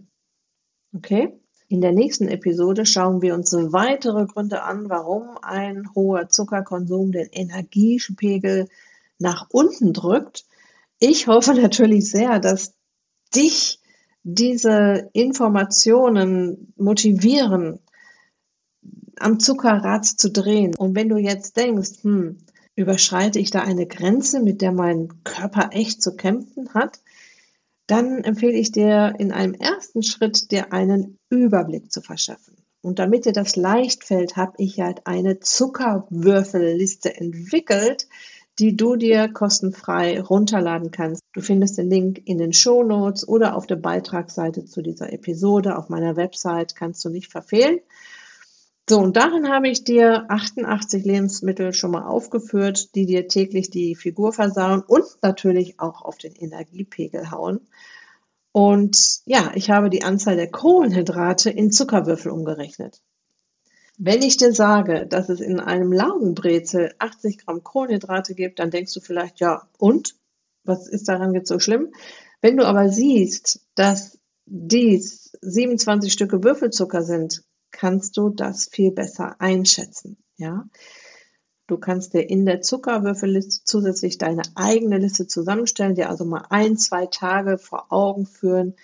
Okay? 0.94 1.42
In 1.73 1.81
der 1.81 1.93
nächsten 1.93 2.29
Episode 2.29 2.85
schauen 2.85 3.23
wir 3.23 3.33
uns 3.33 3.50
weitere 3.55 4.26
Gründe 4.26 4.62
an, 4.62 4.91
warum 4.91 5.38
ein 5.41 5.88
hoher 5.95 6.29
Zuckerkonsum 6.29 7.12
den 7.12 7.29
Energiepegel 7.33 8.69
nach 9.19 9.47
unten 9.50 9.95
drückt. 9.95 10.45
Ich 10.99 11.29
hoffe 11.29 11.55
natürlich 11.59 12.11
sehr, 12.11 12.41
dass 12.41 12.75
dich 13.35 13.81
diese 14.23 15.09
Informationen 15.14 16.75
motivieren, 16.76 17.79
am 19.19 19.41
Zuckerrad 19.41 20.05
zu 20.05 20.31
drehen. 20.31 20.75
Und 20.76 20.95
wenn 20.95 21.09
du 21.09 21.17
jetzt 21.17 21.57
denkst, 21.57 22.02
hm, 22.02 22.37
überschreite 22.76 23.38
ich 23.38 23.50
da 23.50 23.62
eine 23.62 23.87
Grenze, 23.87 24.41
mit 24.41 24.61
der 24.61 24.73
mein 24.73 25.25
Körper 25.25 25.71
echt 25.73 26.02
zu 26.02 26.17
kämpfen 26.17 26.75
hat, 26.75 27.00
dann 27.87 28.25
empfehle 28.25 28.59
ich 28.59 28.73
dir 28.73 29.15
in 29.19 29.33
einem 29.33 29.55
ersten 29.55 30.03
Schritt, 30.03 30.51
dir 30.51 30.73
einen 30.73 31.19
Überblick 31.31 31.93
zu 31.93 32.01
verschaffen. 32.01 32.57
Und 32.81 32.99
damit 32.99 33.27
dir 33.27 33.33
das 33.33 33.55
leicht 33.55 34.05
fällt, 34.05 34.37
habe 34.37 34.55
ich 34.59 34.81
halt 34.81 35.07
eine 35.07 35.39
Zuckerwürfelliste 35.39 37.17
entwickelt, 37.17 38.09
die 38.59 38.77
du 38.77 38.97
dir 38.97 39.29
kostenfrei 39.29 40.21
runterladen 40.21 40.91
kannst. 40.91 41.23
Du 41.33 41.41
findest 41.41 41.79
den 41.79 41.89
Link 41.89 42.23
in 42.25 42.39
den 42.39 42.53
Show 42.53 42.83
Notes 42.83 43.27
oder 43.27 43.57
auf 43.57 43.67
der 43.67 43.77
Beitragsseite 43.77 44.65
zu 44.65 44.83
dieser 44.83 45.12
Episode 45.12 45.79
auf 45.79 45.89
meiner 45.89 46.17
Website, 46.17 46.75
kannst 46.77 47.05
du 47.05 47.09
nicht 47.09 47.31
verfehlen. 47.31 47.81
So, 48.89 48.99
und 48.99 49.17
darin 49.17 49.49
habe 49.49 49.69
ich 49.69 49.85
dir 49.85 50.27
88 50.29 51.05
Lebensmittel 51.05 51.73
schon 51.73 51.93
mal 51.93 52.05
aufgeführt, 52.05 52.95
die 52.97 53.07
dir 53.07 53.29
täglich 53.29 53.71
die 53.71 53.95
Figur 53.95 54.33
versauen 54.33 54.83
und 54.83 55.05
natürlich 55.23 55.79
auch 55.79 56.03
auf 56.03 56.19
den 56.19 56.35
Energiepegel 56.35 57.31
hauen. 57.31 57.61
Und 58.51 59.21
ja, 59.25 59.53
ich 59.55 59.71
habe 59.71 59.89
die 59.89 60.03
Anzahl 60.03 60.37
der 60.37 60.51
Kohlenhydrate 60.51 61.49
in 61.51 61.71
Zuckerwürfel 61.71 62.33
umgerechnet. 62.33 63.01
Wenn 63.99 64.21
ich 64.21 64.37
dir 64.37 64.53
sage, 64.53 65.07
dass 65.07 65.29
es 65.29 65.41
in 65.41 65.61
einem 65.61 65.93
Laugenbrezel 65.93 66.93
80 66.99 67.39
Gramm 67.39 67.62
Kohlenhydrate 67.62 68.35
gibt, 68.35 68.59
dann 68.59 68.71
denkst 68.71 68.93
du 68.95 69.01
vielleicht, 69.01 69.41
ja, 69.41 69.69
und? 69.79 70.17
Was 70.65 70.87
ist 70.87 71.09
daran 71.09 71.35
jetzt 71.35 71.49
so 71.49 71.59
schlimm? 71.59 71.93
Wenn 72.41 72.57
du 72.57 72.67
aber 72.67 72.89
siehst, 72.89 73.67
dass 73.75 74.19
dies 74.47 75.33
27 75.41 76.12
Stücke 76.12 76.43
Würfelzucker 76.45 77.03
sind, 77.03 77.45
kannst 77.83 78.17
du 78.17 78.29
das 78.29 78.69
viel 78.69 78.93
besser 78.93 79.41
einschätzen. 79.41 80.17
Ja, 80.37 80.69
du 81.67 81.79
kannst 81.79 82.15
dir 82.15 82.21
in 82.21 82.47
der 82.47 82.61
Zuckerwürfelliste 82.61 83.65
zusätzlich 83.65 84.19
deine 84.19 84.43
eigene 84.55 84.99
Liste 84.99 85.27
zusammenstellen, 85.27 85.97
dir 85.97 86.09
also 86.09 86.25
mal 86.25 86.47
ein, 86.51 86.77
zwei 86.77 87.07
Tage 87.07 87.59
vor 87.59 87.87
Augen 87.91 88.27
führen, 88.27 88.77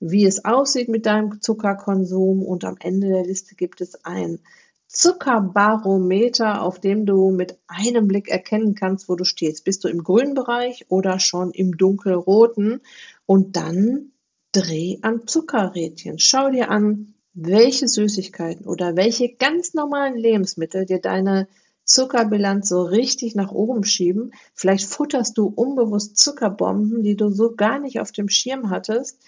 wie 0.00 0.24
es 0.24 0.46
aussieht 0.46 0.88
mit 0.88 1.04
deinem 1.04 1.42
Zuckerkonsum 1.42 2.42
und 2.42 2.64
am 2.64 2.76
Ende 2.80 3.08
der 3.08 3.26
Liste 3.26 3.54
gibt 3.54 3.82
es 3.82 4.02
ein 4.06 4.38
Zuckerbarometer, 4.86 6.62
auf 6.62 6.80
dem 6.80 7.04
du 7.04 7.30
mit 7.30 7.58
einem 7.66 8.08
Blick 8.08 8.30
erkennen 8.30 8.74
kannst, 8.74 9.10
wo 9.10 9.14
du 9.14 9.24
stehst. 9.24 9.66
Bist 9.66 9.84
du 9.84 9.88
im 9.88 10.02
grünen 10.02 10.32
Bereich 10.32 10.86
oder 10.88 11.20
schon 11.20 11.50
im 11.50 11.76
dunkelroten? 11.76 12.80
Und 13.26 13.56
dann 13.56 14.12
dreh 14.52 14.96
am 15.02 15.26
Zuckerrädchen. 15.26 16.18
Schau 16.18 16.48
dir 16.48 16.70
an, 16.70 17.12
welche 17.40 17.86
Süßigkeiten 17.86 18.66
oder 18.66 18.96
welche 18.96 19.32
ganz 19.34 19.72
normalen 19.72 20.16
Lebensmittel 20.16 20.86
dir 20.86 21.00
deine 21.00 21.46
Zuckerbilanz 21.84 22.68
so 22.68 22.82
richtig 22.82 23.36
nach 23.36 23.52
oben 23.52 23.84
schieben. 23.84 24.32
Vielleicht 24.54 24.86
futterst 24.86 25.38
du 25.38 25.46
unbewusst 25.46 26.18
Zuckerbomben, 26.18 27.02
die 27.02 27.16
du 27.16 27.30
so 27.30 27.54
gar 27.54 27.78
nicht 27.78 28.00
auf 28.00 28.10
dem 28.10 28.28
Schirm 28.28 28.70
hattest. 28.70 29.20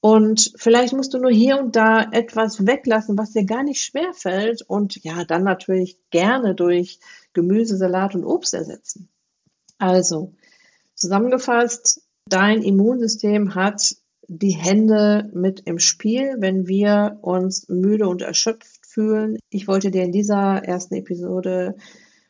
Und 0.00 0.52
vielleicht 0.56 0.92
musst 0.92 1.14
du 1.14 1.18
nur 1.18 1.30
hier 1.30 1.58
und 1.58 1.76
da 1.76 2.02
etwas 2.10 2.66
weglassen, 2.66 3.16
was 3.16 3.32
dir 3.32 3.44
gar 3.44 3.62
nicht 3.62 3.80
schwer 3.80 4.12
fällt. 4.12 4.62
Und 4.62 5.02
ja, 5.04 5.24
dann 5.24 5.44
natürlich 5.44 5.98
gerne 6.10 6.54
durch 6.54 6.98
Gemüse, 7.32 7.76
Salat 7.76 8.14
und 8.16 8.24
Obst 8.24 8.54
ersetzen. 8.54 9.08
Also, 9.78 10.32
zusammengefasst, 10.94 12.02
dein 12.28 12.62
Immunsystem 12.62 13.54
hat 13.54 13.96
die 14.28 14.50
Hände 14.50 15.30
mit 15.32 15.60
im 15.60 15.78
Spiel, 15.78 16.36
wenn 16.38 16.66
wir 16.66 17.18
uns 17.22 17.68
müde 17.68 18.08
und 18.08 18.22
erschöpft 18.22 18.86
fühlen. 18.86 19.38
Ich 19.50 19.68
wollte 19.68 19.90
dir 19.90 20.02
in 20.02 20.12
dieser 20.12 20.64
ersten 20.64 20.94
Episode 20.94 21.76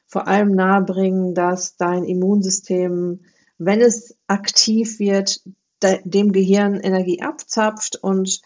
vor 0.06 0.28
allem 0.28 0.52
nahebringen, 0.52 1.34
dass 1.34 1.76
dein 1.76 2.04
Immunsystem, 2.04 3.20
wenn 3.58 3.80
es 3.80 4.16
aktiv 4.26 4.98
wird, 4.98 5.40
dem 5.82 6.32
Gehirn 6.32 6.80
Energie 6.80 7.22
abzapft. 7.22 7.96
Und 7.96 8.40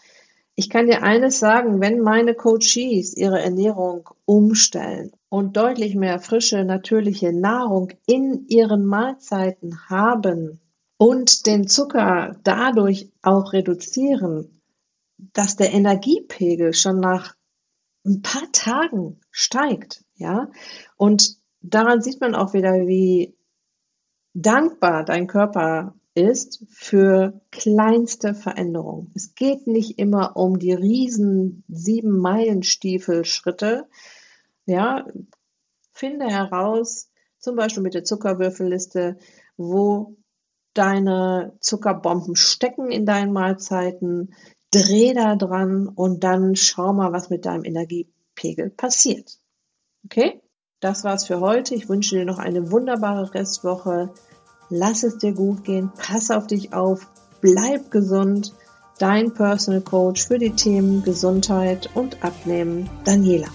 ich 0.55 0.69
kann 0.69 0.87
dir 0.87 1.03
eines 1.03 1.39
sagen, 1.39 1.81
wenn 1.81 1.99
meine 1.99 2.33
Coaches 2.33 3.15
ihre 3.15 3.41
Ernährung 3.41 4.09
umstellen 4.25 5.11
und 5.29 5.57
deutlich 5.57 5.95
mehr 5.95 6.19
frische, 6.19 6.63
natürliche 6.63 7.33
Nahrung 7.33 7.89
in 8.05 8.45
ihren 8.47 8.85
Mahlzeiten 8.85 9.89
haben, 9.89 10.60
und 11.01 11.47
den 11.47 11.67
Zucker 11.67 12.37
dadurch 12.43 13.09
auch 13.23 13.53
reduzieren, 13.53 14.61
dass 15.17 15.55
der 15.55 15.73
Energiepegel 15.73 16.75
schon 16.75 16.99
nach 16.99 17.35
ein 18.05 18.21
paar 18.21 18.51
Tagen 18.51 19.19
steigt, 19.31 20.03
ja. 20.13 20.51
Und 20.97 21.39
daran 21.61 22.03
sieht 22.03 22.21
man 22.21 22.35
auch 22.35 22.53
wieder, 22.53 22.85
wie 22.85 23.35
dankbar 24.35 25.03
dein 25.03 25.25
Körper 25.25 25.95
ist 26.13 26.63
für 26.69 27.41
kleinste 27.49 28.35
Veränderungen. 28.35 29.11
Es 29.15 29.33
geht 29.33 29.65
nicht 29.65 29.97
immer 29.97 30.37
um 30.37 30.59
die 30.59 30.73
riesen 30.73 31.63
sieben 31.67 32.19
Meilen 32.19 32.61
Stiefelschritte. 32.61 33.87
Ja, 34.67 35.07
finde 35.93 36.27
heraus, 36.27 37.09
zum 37.39 37.55
Beispiel 37.55 37.81
mit 37.81 37.95
der 37.95 38.03
Zuckerwürfelliste, 38.03 39.17
wo 39.57 40.15
deine 40.73 41.53
Zuckerbomben 41.59 42.35
stecken 42.35 42.91
in 42.91 43.05
deinen 43.05 43.33
Mahlzeiten, 43.33 44.33
dreh 44.71 45.13
da 45.13 45.35
dran 45.35 45.87
und 45.87 46.23
dann 46.23 46.55
schau 46.55 46.93
mal, 46.93 47.11
was 47.11 47.29
mit 47.29 47.45
deinem 47.45 47.65
Energiepegel 47.65 48.69
passiert. 48.69 49.37
Okay? 50.05 50.41
Das 50.79 51.03
war's 51.03 51.27
für 51.27 51.39
heute. 51.39 51.75
Ich 51.75 51.89
wünsche 51.89 52.17
dir 52.17 52.25
noch 52.25 52.39
eine 52.39 52.71
wunderbare 52.71 53.33
Restwoche. 53.33 54.13
Lass 54.69 55.03
es 55.03 55.17
dir 55.17 55.33
gut 55.33 55.63
gehen. 55.63 55.91
Pass 55.97 56.31
auf 56.31 56.47
dich 56.47 56.73
auf. 56.73 57.07
Bleib 57.41 57.91
gesund. 57.91 58.53
Dein 58.97 59.33
Personal 59.33 59.81
Coach 59.81 60.27
für 60.27 60.37
die 60.37 60.51
Themen 60.51 61.03
Gesundheit 61.03 61.89
und 61.95 62.23
Abnehmen, 62.23 62.89
Daniela. 63.03 63.47